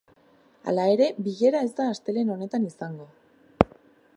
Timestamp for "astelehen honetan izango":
1.97-3.07